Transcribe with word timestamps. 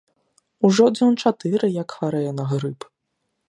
Ужо 0.69 0.87
дзён 0.95 1.19
чатыры, 1.25 1.67
як 1.77 1.89
хварэю 1.99 2.31
на 2.39 2.51
грып. 2.55 2.79